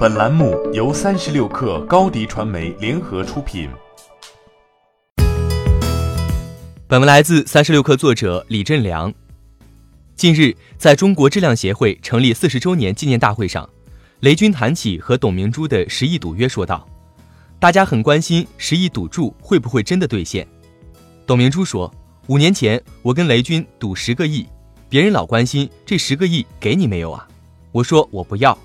[0.00, 3.68] 本栏目由三十六氪高低传媒联合出品。
[6.88, 9.12] 本文来自三十六氪作者李振良。
[10.16, 13.68] 近日，在中国质量协会成立四十周年纪念大会上，
[14.20, 16.88] 雷军谈起和董明珠的十亿赌约，说道
[17.60, 20.48] ：“大家很关心十亿赌注会不会真的兑现。”
[21.26, 21.94] 董明珠说
[22.28, 24.46] ：“五年前我跟雷军赌十个亿，
[24.88, 27.28] 别人老关心这十个亿给你没有啊？
[27.70, 28.56] 我说我不要，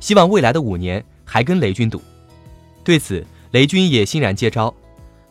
[0.00, 2.02] 希望未来的五年还跟雷军赌。”
[2.82, 4.74] 对此，雷军也欣然接招。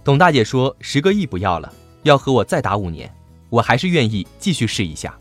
[0.03, 1.73] 董大姐说：“十个亿不要了，
[2.03, 3.13] 要和我再打五年，
[3.49, 5.13] 我还是愿意继续试一下。”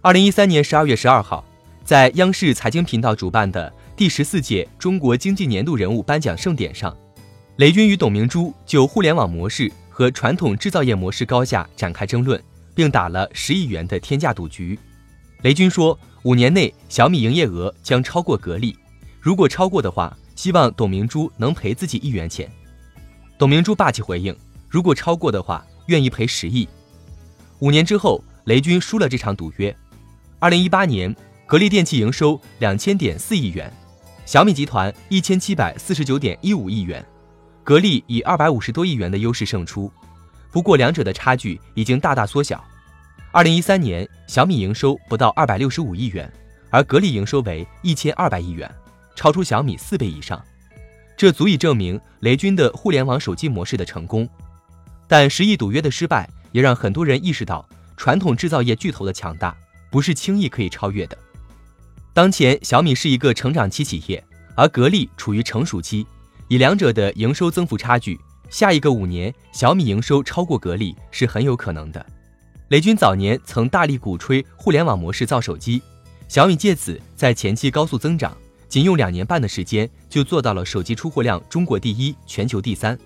[0.00, 1.44] 二零一三年十二月十二号，
[1.84, 6.96] 在央视财经频道主办的第十四届中国经济年度人物颁奖盛典上，
[7.56, 12.40] 雷军与董明珠就互联网模式和传统制造业模式高下展开争论，
[12.74, 14.78] 并打了十亿元的天价赌局。
[15.42, 18.76] 雷军说，五年内小米营业额将超过格力，
[19.20, 22.50] 如果超过的话，希望董明珠能赔自己一元钱。
[23.38, 24.36] 董明珠霸气回应，
[24.68, 26.68] 如果超过的话，愿意赔十亿。
[27.60, 29.74] 五年之后，雷军输了这场赌约。
[30.40, 31.14] 二零一八年，
[31.46, 33.72] 格力电器营收两千点四亿元，
[34.26, 37.04] 小米集团一千七百四十九点一五亿元，
[37.62, 39.88] 格力以二百五十多亿元的优势胜出。
[40.50, 42.62] 不过，两者的差距已经大大缩小。
[43.30, 46.32] 二零一三年，小米营收不到二百六十五亿元，
[46.70, 48.70] 而格力营收为一千二百亿元，
[49.14, 50.42] 超出小米四倍以上。
[51.14, 54.26] 这足以证明雷军的互联网手机模式的成功。
[55.06, 57.68] 但十亿赌约的失败，也让很多人意识到
[57.98, 59.54] 传统制造业巨头的强大。
[59.90, 61.16] 不是轻易可以超越的。
[62.12, 64.22] 当前小米是一个成长期企业，
[64.54, 66.06] 而格力处于成熟期，
[66.48, 68.18] 以两者的营收增幅差距，
[68.50, 72.04] 下一个五年小米营收超过格力是很有可能的。
[72.68, 75.80] 雷军早年曾大力鼓吹互联网模式造手机，
[76.28, 78.36] 小米借此在前期高速增长，
[78.68, 82.98] 仅用两年半的时间就做到了手机出货量中国第一、全球第三，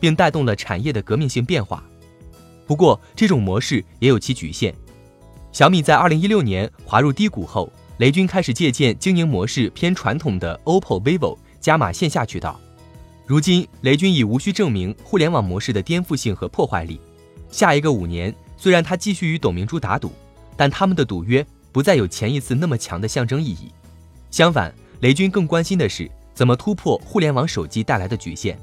[0.00, 1.84] 并带动了产业的革命性变化。
[2.66, 4.74] 不过，这种模式也有其局限。
[5.52, 12.58] 小米在二零一六年滑入低谷后，雷军开始借鉴经营模式偏传统的 OPPO、vivo 加码线下渠道。
[13.26, 16.98] 如今，雷军已无需证明互联网模式的颠覆性和破坏力。
[17.50, 20.12] 下一个五年，虽然他继续与董明珠打赌，
[20.54, 23.72] 但他们的赌约不再有前一次那么强的象征意义。
[24.30, 28.60] 相反，雷军更关心的是怎么突破互联网手机带来的局限。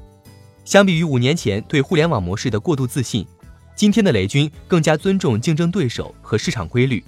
[0.64, 3.26] 相比于五年前对互联网模式的过度自信。
[3.74, 7.02] 今天的雷军更加尊重竞争对手和市场规律。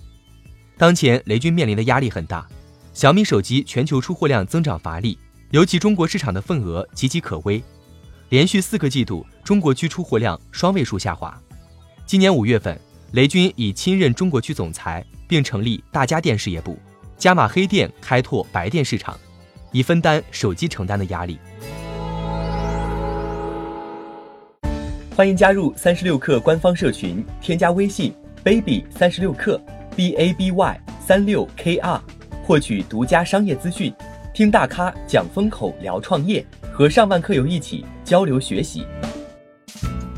[0.76, 2.44] 当前雷军面临的压力很大，
[2.92, 5.16] 小米手机全球出货量增长乏力，
[5.52, 7.62] 尤其中国市场的份额岌岌可危，
[8.30, 11.40] 连续四个季度中国区出货量双位数下滑。
[12.10, 12.76] 今年五月份，
[13.12, 16.76] 雷军已亲任中国区总裁，并成立大家电事业部，
[17.16, 19.16] 加码黑电，开拓白电市场，
[19.71, 21.38] 以分担手机承担的压力。
[25.15, 28.12] 欢迎加入三十六氪官方社群，添加微信
[28.43, 29.60] baby 三十六氪
[29.94, 32.03] b a b y 三六 k r，
[32.43, 33.94] 获取独家商业资讯，
[34.34, 38.84] 听大咖讲风口，聊创业，和上万客友一起交流学习。